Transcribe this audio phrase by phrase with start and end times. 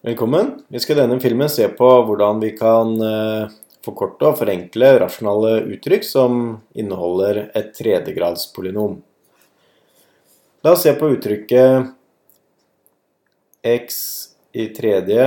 [0.00, 0.62] Velkommen.
[0.68, 5.56] Vi skal i denne filmen se på hvordan vi kan eh, forkorte og forenkle rasjonale
[5.74, 6.36] uttrykk som
[6.78, 8.92] inneholder et tredjegradspolynom.
[10.62, 11.90] La oss se på uttrykket
[13.66, 13.98] x
[14.54, 15.26] i tredje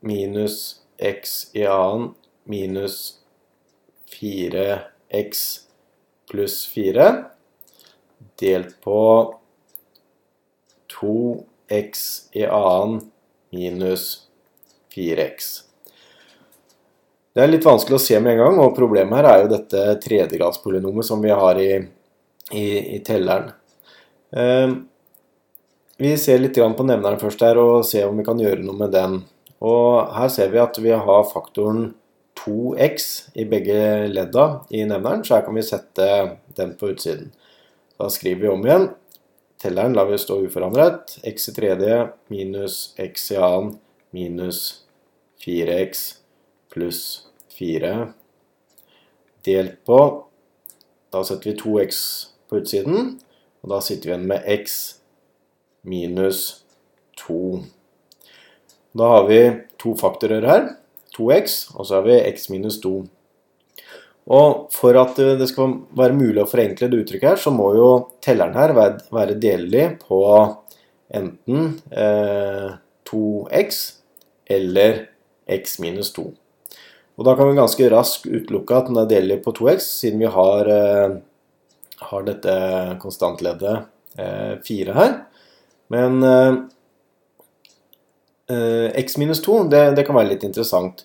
[0.00, 0.56] minus
[0.96, 2.14] x i annen
[2.48, 2.96] minus
[4.16, 5.44] 4x
[6.32, 7.10] pluss 4
[8.40, 9.04] delt på
[10.96, 12.08] 2x
[12.40, 13.04] i annen
[13.54, 14.10] minus
[14.94, 15.48] 4x.
[17.34, 19.82] Det er litt vanskelig å se med en gang, og problemet her er jo dette
[20.02, 21.70] tredjegradspolynomet som vi har i,
[22.50, 22.66] i,
[22.96, 23.52] i telleren.
[24.34, 24.72] Eh,
[25.98, 28.94] vi ser litt på nevneren først her, og ser om vi kan gjøre noe med
[28.94, 29.20] den.
[29.62, 31.92] Og her ser vi at vi har faktoren
[32.38, 33.08] 2x
[33.38, 36.08] i begge ledda i nevneren, så her kan vi sette
[36.58, 37.32] den på utsiden.
[37.98, 38.88] Da skriver vi om igjen
[39.58, 41.18] Telleren lar vi stå uforandret.
[41.22, 43.78] x i tredje minus x i annen
[44.14, 44.84] minus
[45.44, 46.04] 4x
[46.70, 47.26] pluss
[47.58, 48.12] 4
[49.44, 49.98] delt på
[51.10, 51.98] Da setter vi 2x
[52.48, 53.14] på utsiden,
[53.64, 54.74] og da sitter vi igjen med x
[55.88, 56.64] minus
[57.16, 57.62] 2.
[58.92, 59.38] Da har vi
[59.80, 60.66] to faktorer her.
[61.16, 62.92] 2x, og så har vi x minus 2.
[64.28, 67.88] Og for at det skal være mulig å forenkle det uttrykket her, så må jo
[68.24, 70.18] telleren her være delelig på
[71.16, 72.74] enten eh,
[73.08, 73.78] 2x
[74.52, 75.06] eller
[75.48, 76.26] x minus 2.
[77.18, 80.30] Og da kan vi ganske raskt utelukke at den er delelig på 2x, siden vi
[80.30, 81.16] har, eh,
[82.10, 82.58] har dette
[83.02, 83.88] konstantleddet
[84.18, 85.16] eh, 4 her.
[85.90, 86.52] Men eh,
[88.54, 91.02] eh, x minus 2, det, det kan være litt interessant.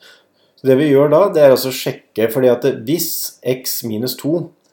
[0.64, 3.08] Så det vi gjør da, det er altså å sjekke, fordi at hvis
[3.52, 4.30] x minus 2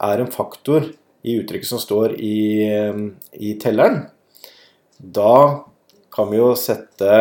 [0.06, 0.84] er en faktor
[1.26, 3.00] i uttrykket som står i, eh,
[3.34, 4.04] i telleren,
[5.02, 5.64] da
[6.14, 7.16] kan vi jo sette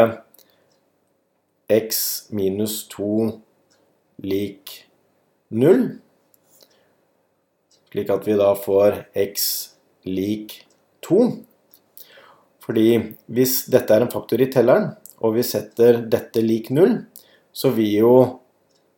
[1.65, 3.09] x minus 2
[4.29, 4.75] lik
[5.49, 5.81] 0,
[7.89, 9.47] slik at vi da får x
[10.05, 10.59] lik
[11.09, 11.23] 2.
[12.67, 12.85] Fordi
[13.33, 14.91] hvis dette er en faktor i telleren,
[15.25, 16.99] og vi setter dette lik 0,
[17.49, 18.13] så vil jo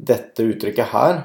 [0.02, 1.22] dette uttrykket her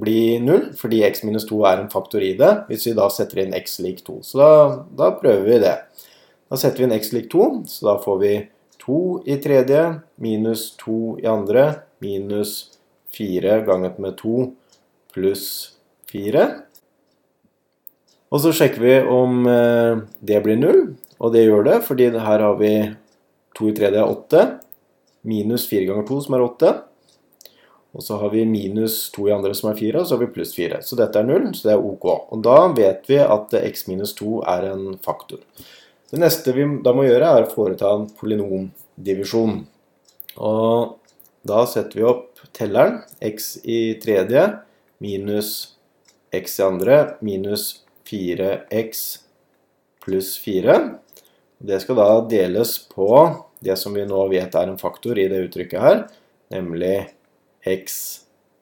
[0.00, 3.42] blir 0, fordi x minus 2 er en faktor i det, hvis vi da setter
[3.42, 4.20] inn x lik 2.
[4.26, 4.50] Så da,
[4.96, 5.76] da prøver vi det.
[6.50, 8.32] Da setter vi inn x lik 2, så da får vi
[8.80, 9.82] 2 i tredje
[10.22, 11.66] minus 2 i andre
[12.02, 12.56] minus
[13.16, 14.46] 4 ganget med 2
[15.14, 15.46] pluss
[16.10, 16.46] 4.
[18.30, 20.82] Og så sjekker vi om eh, det blir 0,
[21.18, 22.74] og det gjør det, fordi her har vi
[23.58, 24.44] 2 i tredje er 8,
[25.26, 26.70] minus 4 ganger 2 som er 8,
[27.90, 30.32] og så har vi minus 2 i andre som er 4, og så har vi
[30.34, 30.78] pluss 4.
[30.86, 32.06] Så dette er 0, så det er ok.
[32.30, 35.42] Og da vet vi at x minus 2 er en faktor.
[36.10, 39.60] Det neste vi da må gjøre, er å foreta en polynomdivisjon.
[40.38, 40.96] Og
[41.46, 43.02] da setter vi opp telleren.
[43.20, 44.46] x i tredje
[45.02, 45.76] minus
[46.30, 49.04] x i andre minus 4x
[50.04, 50.78] pluss 4.
[51.58, 53.08] Det skal da deles på
[53.60, 56.04] det som vi nå vet er en faktor i det uttrykket her,
[56.54, 57.10] nemlig
[57.66, 58.00] x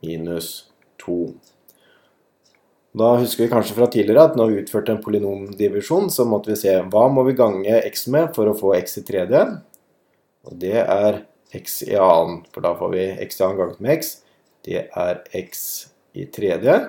[0.02, 0.68] minus
[1.04, 1.32] 2.
[2.98, 6.58] Da husker vi kanskje fra tidligere at når vi utførte en polynomdivisjon, så måtte vi
[6.58, 9.42] se hva må vi gange x med for å få x i tredje.
[10.48, 11.22] Og det er
[11.54, 14.16] x i annen, for da får vi x i annen ganget med x.
[14.66, 15.62] Det er x
[16.18, 16.80] i tredje.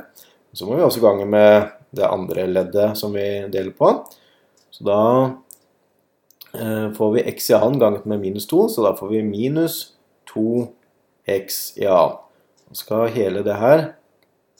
[0.55, 3.91] Så må vi også gange med det andre leddet som vi deler på.
[4.73, 5.01] Så da
[6.55, 9.81] eh, får vi x i annen ganget med minus 2, så da får vi minus
[10.31, 10.45] 2
[11.29, 12.19] x i a.
[12.69, 13.85] Så skal hele det her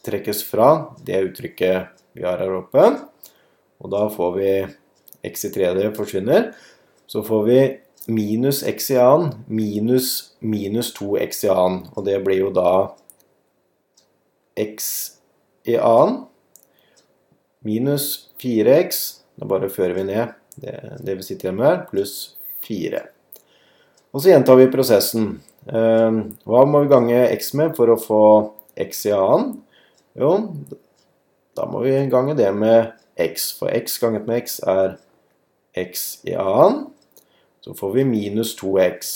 [0.06, 0.69] trekkes fra
[1.06, 2.85] det uttrykket vi har her oppe.
[3.80, 4.53] Og da får vi
[5.30, 6.52] x i tredje forsvinner.
[7.09, 7.59] Så får vi
[8.09, 11.85] minus x i annen minus minus 2x i annen.
[11.96, 12.72] Og det blir jo da
[14.59, 14.90] x
[15.69, 16.25] i annen
[17.66, 19.06] minus 4x.
[19.40, 22.16] Da bare fører vi ned det, det vi sitter igjen med her, pluss
[22.68, 23.04] 4.
[24.12, 25.38] Og så gjentar vi prosessen.
[25.68, 28.24] Ehm, hva må vi gange x med for å få
[28.80, 29.58] x i annen?
[30.20, 30.32] Jo,
[31.58, 34.96] da må vi gange det med x, for x ganget med x er
[35.78, 36.88] x i annen.
[37.60, 39.12] Så får vi minus 2x.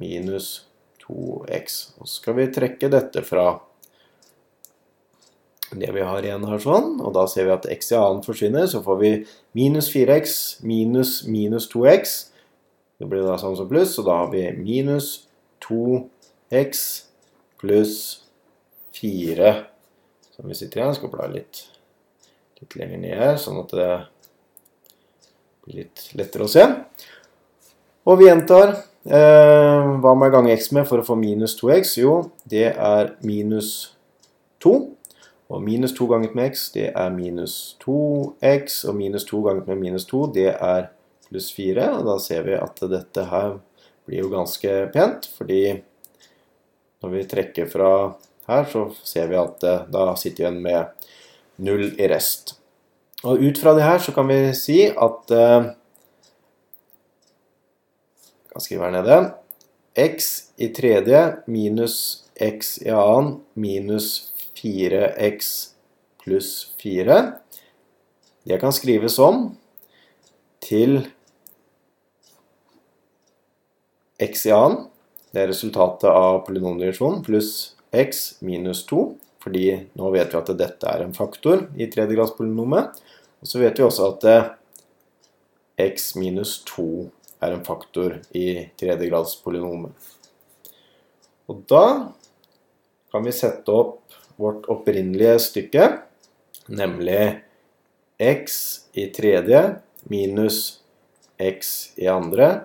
[0.00, 0.64] Minus
[1.04, 1.78] 2x.
[2.00, 3.58] Og så skal vi trekke dette fra
[5.74, 8.68] det vi har igjen her sånn, og da ser vi at x i annen forsvinner,
[8.70, 9.10] så får vi
[9.58, 12.12] minus 4x minus minus 2x.
[13.00, 15.24] Det blir da sånn som pluss, og da har vi minus
[15.64, 16.84] 2x
[17.60, 17.96] pluss
[19.00, 19.52] 4
[20.34, 20.96] som vi sitter igjen.
[20.96, 21.66] Skal bla litt,
[22.60, 23.92] litt lenger ned her, sånn at det
[25.64, 26.66] blir litt lettere å se.
[28.04, 28.74] Og vi gjentar
[29.04, 31.98] Eh, hva må jeg gange x med for å få minus 2x?
[32.00, 32.14] Jo,
[32.48, 33.92] det er minus
[34.64, 34.72] 2.
[35.52, 38.80] Og minus 2 ganget med x, det er minus 2x.
[38.88, 40.88] Og minus 2 ganget med minus 2, det er
[41.28, 41.90] pluss 4.
[41.98, 43.58] Og da ser vi at dette her
[44.06, 45.62] blir jo ganske pent, fordi
[47.04, 47.90] når vi trekker fra
[48.48, 51.08] her, så ser vi at eh, da sitter vi igjen med
[51.64, 52.56] 0 i rest.
[53.24, 55.70] Og ut fra det her så kan vi si at eh,
[58.52, 59.22] kan skrive her nede.
[59.94, 65.70] x i tredje minus x i annen minus 4x
[66.24, 67.20] pluss 4.
[68.44, 69.54] Det kan skrives om
[70.64, 71.04] til
[74.24, 74.86] x i annen.
[75.34, 79.04] Det er resultatet av polynomdivisjon pluss x minus 2.
[79.44, 79.66] Fordi
[79.98, 83.02] nå vet vi at dette er en faktor i tredjegradspolynomet.
[83.44, 84.46] Og så vet vi også at eh,
[85.90, 86.86] x minus 2
[87.44, 89.92] er en faktor i tredjegradspolynomet.
[91.52, 91.84] Og da
[93.12, 95.90] kan vi sette opp vårt opprinnelige stykke,
[96.72, 97.42] nemlig
[98.16, 98.56] x
[98.96, 99.60] i tredje
[100.08, 100.80] minus
[101.36, 102.64] x i andre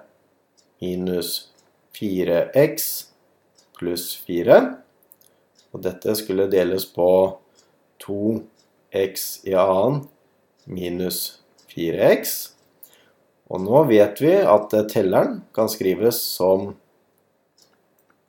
[0.81, 1.49] minus
[1.95, 2.87] 4x
[3.79, 4.59] pluss 4.
[5.73, 7.09] Og dette skulle deles på
[8.03, 10.03] 2x i annen
[10.65, 11.39] minus
[11.71, 12.35] 4x.
[13.49, 16.73] Og nå vet vi at telleren kan skrives som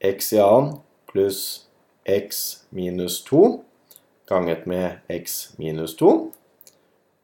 [0.00, 0.78] x i annen
[1.10, 1.66] pluss
[2.08, 3.60] x minus 2
[4.30, 6.32] ganget med x minus 2.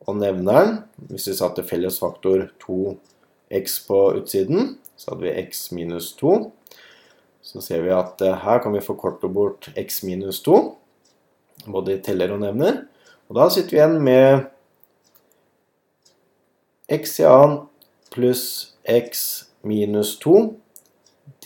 [0.06, 2.48] Og nevneren, hvis vi satte felles faktor
[3.50, 6.34] 2x på utsiden, så hadde vi x minus 2.
[7.46, 10.58] Så ser vi at eh, her kan vi forkorte bort x minus 2,
[11.70, 12.84] både i teller og nevner.
[13.28, 14.46] Og da sitter vi igjen med
[16.90, 17.64] x i annen
[18.14, 18.44] pluss
[18.86, 19.26] x
[19.66, 20.36] minus 2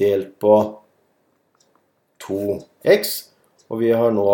[0.00, 0.56] delt på
[2.20, 3.14] 2x.
[3.70, 4.28] Og vi har nå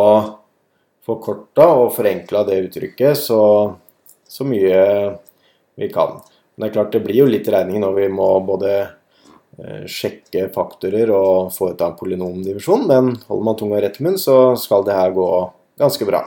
[1.06, 3.40] forkorta og forenkla det uttrykket så,
[4.26, 4.80] så, mye
[5.78, 6.18] vi kan.
[6.56, 10.48] Men det er klart det blir jo litt regning når vi må både eh, sjekke
[10.54, 11.52] faktorer og
[11.84, 15.28] av en polynomdivisjon, men holder man tunga rett i munnen, så skal det her gå
[15.80, 16.24] ganske bra.